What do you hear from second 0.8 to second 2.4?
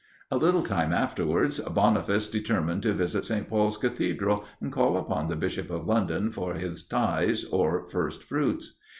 afterwards, Boniface